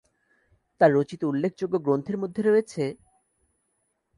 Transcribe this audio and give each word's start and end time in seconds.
তার 0.81 0.91
রচিত 0.93 1.21
উল্লেখযোগ্য 1.23 1.75
গ্রন্থের 1.85 2.17
মধ্যে 2.17 2.41
রয়েছে, 2.41 2.83